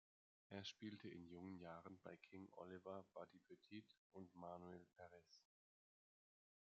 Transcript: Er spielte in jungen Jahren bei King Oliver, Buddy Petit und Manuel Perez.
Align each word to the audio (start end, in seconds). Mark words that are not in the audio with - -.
Er 0.49 0.63
spielte 0.65 1.07
in 1.09 1.27
jungen 1.27 1.59
Jahren 1.59 1.99
bei 2.03 2.17
King 2.17 2.47
Oliver, 2.53 3.05
Buddy 3.13 3.37
Petit 3.37 3.85
und 4.13 4.33
Manuel 4.33 4.83
Perez. 4.95 5.43